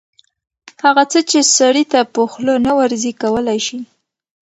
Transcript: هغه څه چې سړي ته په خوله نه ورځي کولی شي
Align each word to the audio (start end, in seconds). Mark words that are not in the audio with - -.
هغه 0.83 1.03
څه 1.11 1.19
چې 1.29 1.39
سړي 1.57 1.83
ته 1.91 1.99
په 2.13 2.21
خوله 2.31 2.55
نه 2.67 2.71
ورځي 2.79 3.11
کولی 3.21 3.59
شي 3.67 3.79